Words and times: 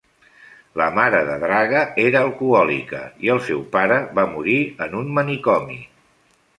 La 0.79 0.87
mare 0.99 1.19
de 1.27 1.35
Draga 1.43 1.83
era 2.05 2.23
alcohòlica 2.29 3.03
i 3.27 3.31
el 3.37 3.45
seu 3.51 3.63
pare 3.79 4.03
va 4.19 4.29
morir 4.35 4.59
en 4.89 5.01
un 5.05 5.17
manicomi. 5.21 5.83